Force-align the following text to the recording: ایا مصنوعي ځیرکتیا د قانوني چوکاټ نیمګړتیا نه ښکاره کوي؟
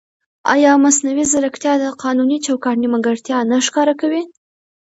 ایا 0.53 0.71
مصنوعي 0.83 1.25
ځیرکتیا 1.31 1.73
د 1.79 1.85
قانوني 2.03 2.37
چوکاټ 2.45 2.75
نیمګړتیا 2.83 3.37
نه 3.51 3.57
ښکاره 3.65 3.93
کوي؟ 4.01 4.23